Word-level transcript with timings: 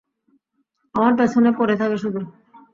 আমার 0.95 1.13
পেছনে 1.17 1.49
পড়ে 1.57 1.75
থাকে 1.75 1.97
শুধু। 1.97 2.19